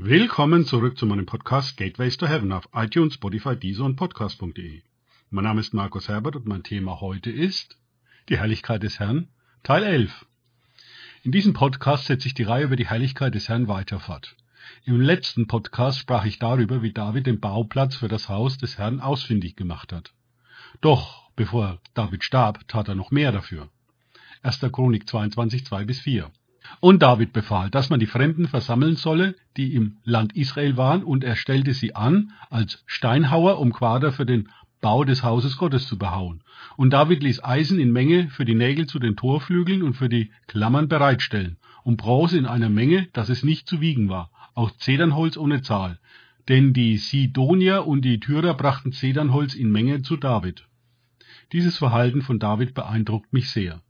[0.00, 4.82] Willkommen zurück zu meinem Podcast Gateways to Heaven auf iTunes, Spotify, Deezer und Podcast.de.
[5.30, 7.76] Mein Name ist Markus Herbert und mein Thema heute ist
[8.28, 9.26] die Herrlichkeit des Herrn,
[9.64, 10.24] Teil 11.
[11.24, 14.36] In diesem Podcast setze ich die Reihe über die Herrlichkeit des Herrn weiter fort.
[14.84, 19.00] Im letzten Podcast sprach ich darüber, wie David den Bauplatz für das Haus des Herrn
[19.00, 20.12] ausfindig gemacht hat.
[20.80, 23.68] Doch, bevor David starb, tat er noch mehr dafür.
[24.42, 24.60] 1.
[24.70, 26.30] Chronik 22, 2 bis 4.
[26.80, 31.24] Und David befahl, dass man die Fremden versammeln solle, die im Land Israel waren, und
[31.24, 34.48] er stellte sie an als Steinhauer, um Quader für den
[34.80, 36.42] Bau des Hauses Gottes zu behauen.
[36.76, 40.30] Und David ließ Eisen in Menge für die Nägel zu den Torflügeln und für die
[40.46, 45.36] Klammern bereitstellen, und Bronze in einer Menge, dass es nicht zu wiegen war, auch Zedernholz
[45.36, 45.98] ohne Zahl.
[46.48, 50.66] Denn die Sidonier und die Tyrer brachten Zedernholz in Menge zu David.
[51.52, 53.80] Dieses Verhalten von David beeindruckt mich sehr.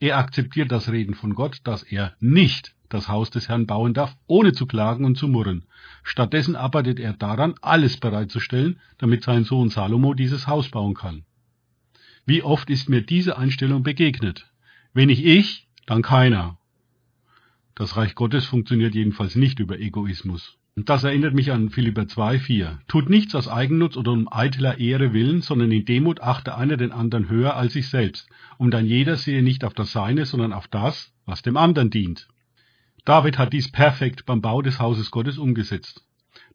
[0.00, 4.16] Er akzeptiert das Reden von Gott, dass er nicht das Haus des Herrn bauen darf,
[4.26, 5.64] ohne zu klagen und zu murren.
[6.02, 11.24] Stattdessen arbeitet er daran, alles bereitzustellen, damit sein Sohn Salomo dieses Haus bauen kann.
[12.26, 14.46] Wie oft ist mir diese Einstellung begegnet?
[14.92, 16.58] Wenn nicht ich, dann keiner.
[17.74, 20.56] Das Reich Gottes funktioniert jedenfalls nicht über Egoismus.
[20.76, 22.80] Das erinnert mich an Philipper 2, 4.
[22.88, 26.90] Tut nichts aus Eigennutz oder um eitler Ehre willen, sondern in Demut achte einer den
[26.90, 30.66] anderen höher als sich selbst, und dann jeder sehe nicht auf das Seine, sondern auf
[30.66, 32.26] das, was dem anderen dient.
[33.04, 36.02] David hat dies perfekt beim Bau des Hauses Gottes umgesetzt.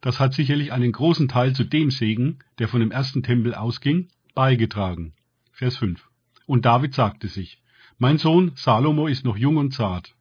[0.02, 4.10] Das hat sicherlich einen großen Teil zu dem Segen, der von dem ersten Tempel ausging,
[4.36, 5.14] beigetragen.
[5.54, 6.10] Vers 5.
[6.46, 7.62] Und David sagte sich,
[7.98, 10.14] Mein Sohn Salomo ist noch jung und zart.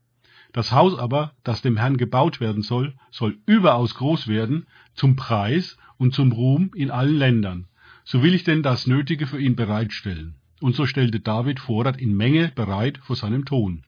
[0.53, 5.77] Das Haus aber, das dem Herrn gebaut werden soll, soll überaus groß werden, zum Preis
[5.99, 7.69] und zum Ruhm in allen Ländern.
[8.05, 10.37] So will ich denn das Nötige für ihn bereitstellen.
[10.61, 13.85] Und so stellte David Vorrat in Menge bereit vor seinem Thron.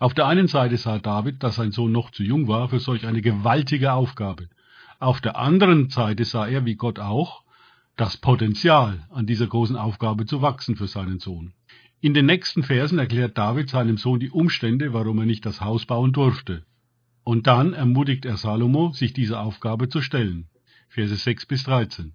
[0.00, 3.06] Auf der einen Seite sah David, dass sein Sohn noch zu jung war für solch
[3.06, 4.48] eine gewaltige Aufgabe.
[4.98, 7.42] Auf der anderen Seite sah er, wie Gott auch,
[7.96, 11.52] das Potenzial, an dieser großen Aufgabe zu wachsen für seinen Sohn.
[12.04, 15.86] In den nächsten Versen erklärt David seinem Sohn die Umstände, warum er nicht das Haus
[15.86, 16.64] bauen durfte.
[17.22, 20.48] Und dann ermutigt er Salomo, sich dieser Aufgabe zu stellen.
[20.88, 22.14] Verse 6 bis 13.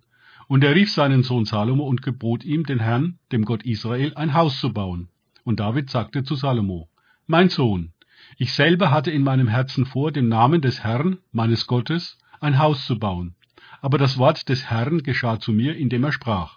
[0.49, 4.33] Und er rief seinen Sohn Salomo und gebot ihm, den Herrn, dem Gott Israel, ein
[4.33, 5.07] Haus zu bauen.
[5.45, 6.89] Und David sagte zu Salomo,
[7.25, 7.93] Mein Sohn,
[8.35, 12.85] ich selber hatte in meinem Herzen vor, dem Namen des Herrn, meines Gottes, ein Haus
[12.85, 13.35] zu bauen.
[13.79, 16.56] Aber das Wort des Herrn geschah zu mir, indem er sprach.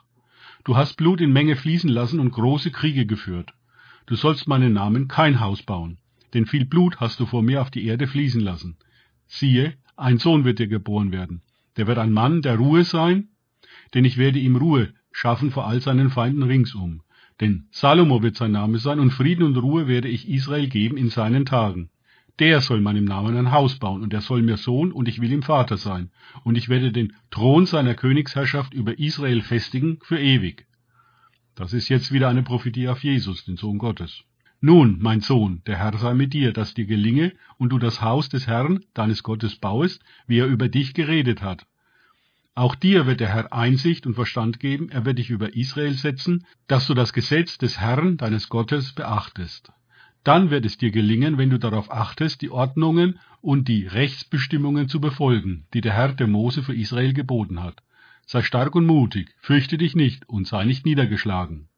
[0.65, 3.53] Du hast Blut in Menge fließen lassen und große Kriege geführt.
[4.06, 5.98] Du sollst meinen Namen kein Haus bauen,
[6.34, 8.76] denn viel Blut hast du vor mir auf die Erde fließen lassen.
[9.26, 11.43] Siehe, ein Sohn wird dir geboren werden.
[11.76, 13.28] Der wird ein Mann der Ruhe sein,
[13.94, 17.03] denn ich werde ihm Ruhe schaffen vor all seinen Feinden ringsum.
[17.41, 21.09] Denn Salomo wird sein Name sein, und Frieden und Ruhe werde ich Israel geben in
[21.09, 21.91] seinen Tagen.
[22.39, 25.33] Der soll meinem Namen ein Haus bauen, und er soll mir Sohn, und ich will
[25.33, 26.11] ihm Vater sein.
[26.45, 30.67] Und ich werde den Thron seiner Königsherrschaft über Israel festigen für ewig.
[31.55, 34.25] Das ist jetzt wieder eine Prophetie auf Jesus, den Sohn Gottes.
[34.63, 38.29] Nun, mein Sohn, der Herr sei mit dir, dass dir gelinge und du das Haus
[38.29, 41.67] des Herrn, deines Gottes, bauest, wie er über dich geredet hat.
[42.55, 46.47] Auch dir wird der Herr Einsicht und Verstand geben, er wird dich über Israel setzen,
[46.67, 49.73] dass du das Gesetz des Herrn, deines Gottes, beachtest.
[50.25, 55.00] Dann wird es dir gelingen, wenn du darauf achtest, die Ordnungen und die Rechtsbestimmungen zu
[55.00, 57.82] befolgen, die der Herr der Mose für Israel geboten hat.
[58.26, 61.69] Sei stark und mutig, fürchte dich nicht und sei nicht niedergeschlagen.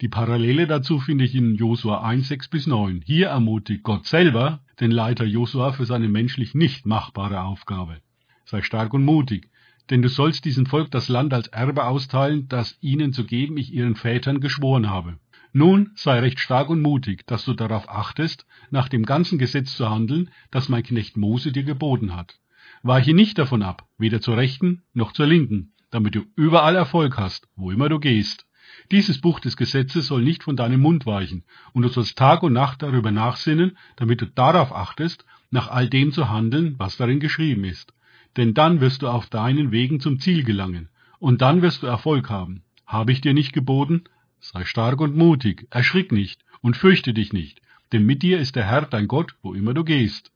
[0.00, 3.02] Die Parallele dazu finde ich in Josua 1, 6 bis 9.
[3.04, 8.00] Hier ermutigt Gott selber den Leiter Josua für seine menschlich nicht machbare Aufgabe.
[8.44, 9.50] Sei stark und mutig,
[9.90, 13.72] denn du sollst diesem Volk das Land als Erbe austeilen, das ihnen zu geben ich
[13.72, 15.18] ihren Vätern geschworen habe.
[15.52, 19.88] Nun sei recht stark und mutig, dass du darauf achtest, nach dem ganzen Gesetz zu
[19.88, 22.38] handeln, das mein Knecht Mose dir geboten hat.
[22.82, 27.48] Weiche nicht davon ab, weder zur rechten noch zur linken, damit du überall Erfolg hast,
[27.56, 28.46] wo immer du gehst.
[28.90, 32.52] Dieses Buch des Gesetzes soll nicht von deinem Mund weichen, und du sollst Tag und
[32.52, 37.64] Nacht darüber nachsinnen, damit du darauf achtest, nach all dem zu handeln, was darin geschrieben
[37.64, 37.94] ist.
[38.36, 40.88] Denn dann wirst du auf deinen Wegen zum Ziel gelangen,
[41.18, 42.62] und dann wirst du Erfolg haben.
[42.86, 44.04] Habe ich dir nicht geboten?
[44.40, 47.60] Sei stark und mutig, erschrick nicht und fürchte dich nicht,
[47.92, 50.32] denn mit dir ist der Herr dein Gott, wo immer du gehst.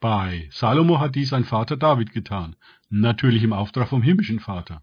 [0.00, 2.56] Bei Salomo hat dies sein Vater David getan,
[2.90, 4.82] natürlich im Auftrag vom himmlischen Vater.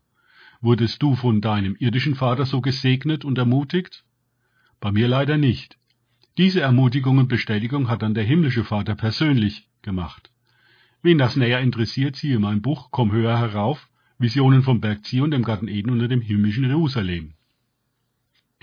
[0.62, 4.03] Wurdest du von deinem irdischen Vater so gesegnet und ermutigt?
[4.80, 5.77] Bei mir leider nicht.
[6.38, 10.31] Diese Ermutigung und Bestätigung hat dann der himmlische Vater persönlich gemacht.
[11.01, 13.89] Wen das näher interessiert, siehe mein Buch Komm höher herauf,
[14.19, 17.33] Visionen vom Berg Zion, dem Garten Eden unter dem himmlischen Jerusalem.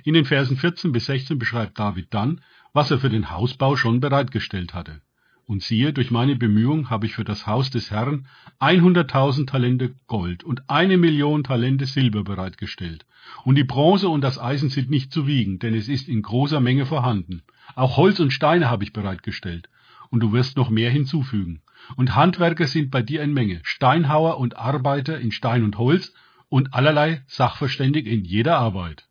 [0.04, 2.40] In den Versen 14 bis 16 beschreibt David dann,
[2.72, 5.00] was er für den Hausbau schon bereitgestellt hatte.
[5.48, 8.26] Und siehe, durch meine Bemühung habe ich für das Haus des Herrn
[8.60, 13.06] 100.000 Talente Gold und eine Million Talente Silber bereitgestellt.
[13.44, 16.60] Und die Bronze und das Eisen sind nicht zu wiegen, denn es ist in großer
[16.60, 17.42] Menge vorhanden.
[17.74, 19.70] Auch Holz und Steine habe ich bereitgestellt.
[20.10, 21.62] Und du wirst noch mehr hinzufügen.
[21.96, 26.12] Und Handwerker sind bei dir in Menge, Steinhauer und Arbeiter in Stein und Holz
[26.50, 29.07] und allerlei Sachverständig in jeder Arbeit.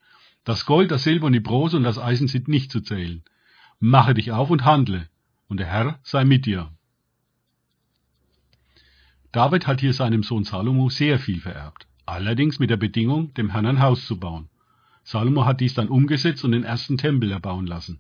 [0.48, 3.22] Das Gold, das Silber und die Bronze und das Eisen sind nicht zu zählen.
[3.82, 5.10] Mache dich auf und handle,
[5.50, 6.72] und der Herr sei mit dir.
[9.34, 13.66] David hat hier seinem Sohn Salomo sehr viel vererbt, allerdings mit der Bedingung, dem Herrn
[13.66, 14.48] ein Haus zu bauen.
[15.04, 18.00] Salomo hat dies dann umgesetzt und den ersten Tempel erbauen lassen.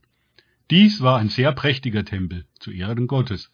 [0.71, 3.51] Dies war ein sehr prächtiger Tempel zu Ehren Gottes,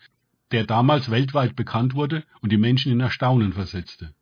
[0.51, 4.13] der damals weltweit bekannt wurde und die Menschen in Erstaunen versetzte.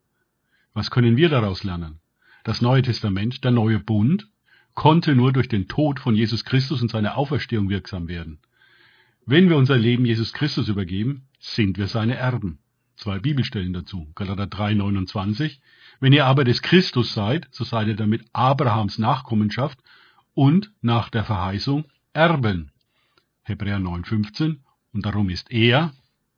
[0.74, 2.00] Was können wir daraus lernen?
[2.46, 4.31] Das Neue Testament, der neue Bund,
[4.74, 8.40] konnte nur durch den Tod von Jesus Christus und seine Auferstehung wirksam werden.
[9.26, 12.60] Wenn wir unser Leben Jesus Christus übergeben, sind wir seine Erben.
[12.96, 14.12] Zwei Bibelstellen dazu.
[14.16, 15.62] Galater 3, 29.
[16.00, 19.80] Wenn ihr aber des Christus seid, so seid ihr damit Abrahams Nachkommenschaft
[20.34, 22.72] und nach der Verheißung Erben.
[23.44, 24.62] Hebräer 9, 15.
[24.94, 25.94] Und darum ist er,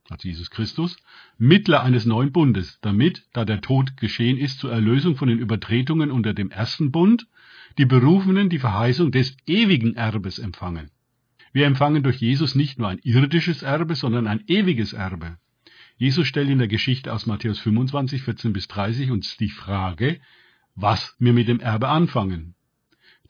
[0.09, 0.97] also Jesus Christus,
[1.37, 6.11] Mittler eines neuen Bundes, damit, da der Tod geschehen ist zur Erlösung von den Übertretungen
[6.11, 7.27] unter dem ersten Bund,
[7.77, 10.91] die Berufenen die Verheißung des ewigen Erbes empfangen.
[11.53, 15.37] Wir empfangen durch Jesus nicht nur ein irdisches Erbe, sondern ein ewiges Erbe.
[15.97, 20.19] Jesus stellt in der Geschichte aus Matthäus 25, 14 bis 30 uns die Frage,
[20.75, 22.55] was wir mit dem Erbe anfangen.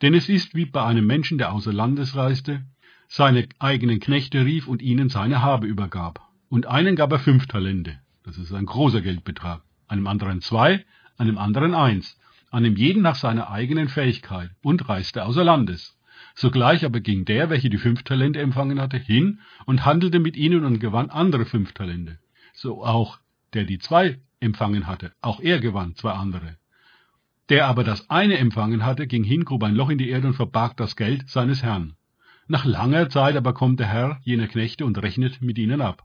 [0.00, 2.64] Denn es ist wie bei einem Menschen, der außer Landes reiste,
[3.08, 6.26] seine eigenen Knechte rief und ihnen seine Habe übergab.
[6.48, 10.84] Und einen gab er fünf Talente, das ist ein großer Geldbetrag, einem anderen zwei,
[11.18, 12.18] einem anderen eins,
[12.54, 15.98] einem jeden nach seiner eigenen Fähigkeit und reiste außer Landes.
[16.34, 20.64] Sogleich aber ging der, welcher die fünf Talente empfangen hatte, hin und handelte mit ihnen
[20.64, 22.18] und gewann andere fünf Talente.
[22.52, 23.18] So auch
[23.52, 26.56] der die zwei empfangen hatte, auch er gewann zwei andere.
[27.50, 30.34] Der aber das eine empfangen hatte, ging hin, grub ein Loch in die Erde und
[30.34, 31.94] verbarg das Geld seines Herrn.
[32.46, 36.04] Nach langer Zeit aber kommt der Herr jener Knechte und rechnet mit ihnen ab.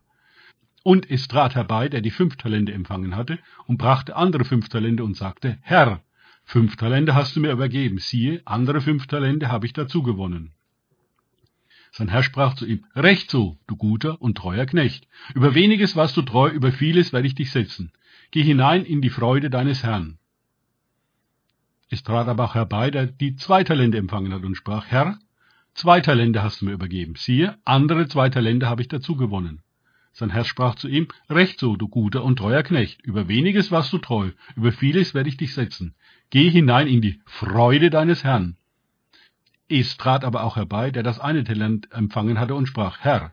[0.84, 5.04] Und es trat herbei, der die fünf Talente empfangen hatte, und brachte andere fünf Talente
[5.04, 6.02] und sagte, Herr,
[6.52, 10.52] Fünf Talente hast du mir übergeben, siehe, andere fünf Talente habe ich dazu gewonnen.
[11.92, 15.08] Sein Herr sprach zu ihm, Recht so, du guter und treuer Knecht.
[15.36, 17.92] Über weniges warst du treu, über vieles werde ich dich setzen.
[18.32, 20.18] Geh hinein in die Freude deines Herrn.
[21.92, 25.20] Es trat aber auch herbei, der die zwei Talente empfangen hat und sprach, Herr,
[25.76, 27.14] zwei Talente hast du mir übergeben.
[27.16, 29.62] Siehe, andere zwei Talente habe ich dazu gewonnen.
[30.20, 33.02] Sein Herr sprach zu ihm, Recht so, du guter und treuer Knecht.
[33.04, 35.96] Über weniges warst du treu, über vieles werde ich dich setzen.
[36.30, 38.58] Geh hinein in die Freude deines Herrn.
[39.70, 43.32] Es trat aber auch herbei, der das eine Talent empfangen hatte und sprach, Herr,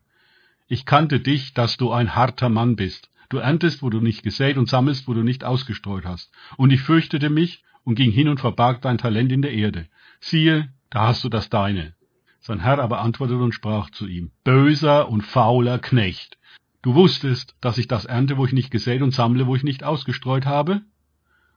[0.69, 3.11] ich kannte dich, dass du ein harter Mann bist.
[3.31, 6.31] Du erntest, wo du nicht gesät und sammelst, wo du nicht ausgestreut hast.
[6.57, 9.89] Und ich fürchtete mich und ging hin und verbarg dein Talent in der Erde.
[10.21, 11.95] Siehe, da hast du das deine.
[12.39, 16.39] Sein Herr aber antwortete und sprach zu ihm, böser und fauler Knecht.
[16.83, 19.85] Du wusstest, dass ich das ernte, wo ich nicht gesät und sammle, wo ich nicht
[19.85, 20.83] ausgestreut habe?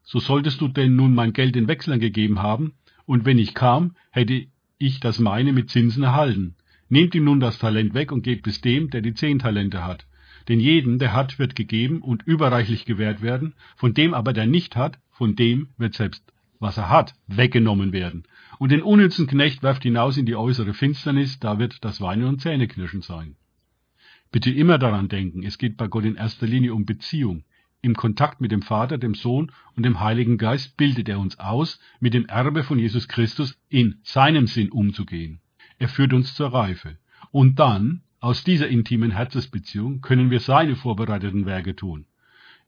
[0.10, 2.74] so solltest du denn nun mein Geld den Wechslern gegeben haben,
[3.06, 4.48] und wenn ich kam, hätte
[4.80, 6.56] ich das meine mit Zinsen erhalten.
[6.90, 10.08] Nehmt ihm nun das Talent weg und gebt es dem, der die zehn Talente hat.
[10.48, 14.76] Denn jeden, der hat, wird gegeben und überreichlich gewährt werden, von dem aber, der nicht
[14.76, 16.24] hat, von dem wird selbst,
[16.60, 18.24] was er hat, weggenommen werden.
[18.58, 22.42] Und den unnützen Knecht werft hinaus in die äußere Finsternis, da wird das Weinen und
[22.42, 23.36] Zähneknirschen sein.
[24.32, 27.44] Bitte immer daran denken, es geht bei Gott in erster Linie um Beziehung.
[27.82, 31.80] Im Kontakt mit dem Vater, dem Sohn und dem Heiligen Geist bildet er uns aus,
[32.00, 35.40] mit dem Erbe von Jesus Christus in seinem Sinn umzugehen.
[35.80, 36.98] Er führt uns zur Reife.
[37.32, 42.06] Und dann, aus dieser intimen Herzensbeziehung, können wir seine vorbereiteten Werke tun.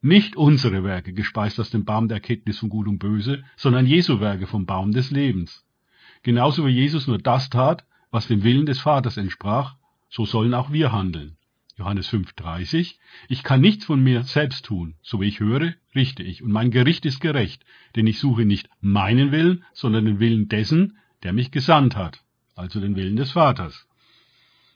[0.00, 4.18] Nicht unsere Werke, gespeist aus dem Baum der Erkenntnis von Gut und Böse, sondern Jesu
[4.18, 5.64] Werke vom Baum des Lebens.
[6.24, 9.76] Genauso wie Jesus nur das tat, was dem Willen des Vaters entsprach,
[10.08, 11.36] so sollen auch wir handeln.
[11.76, 12.96] Johannes 5,30,
[13.28, 16.70] ich kann nichts von mir selbst tun, so wie ich höre, richte ich, und mein
[16.70, 17.64] Gericht ist gerecht,
[17.96, 22.22] denn ich suche nicht meinen Willen, sondern den Willen dessen, der mich gesandt hat,
[22.54, 23.86] also den Willen des Vaters.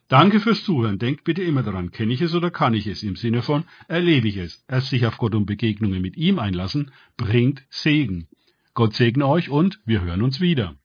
[0.09, 1.01] Danke fürs Zuhören.
[1.01, 4.29] Denkt bitte immer daran, kenne ich es oder kann ich es, im Sinne von erlebe
[4.29, 4.65] ich es.
[4.69, 8.29] Erst sich auf Gott und Begegnungen mit ihm einlassen, bringt Segen.
[8.75, 10.77] Gott segne euch und wir hören uns wieder.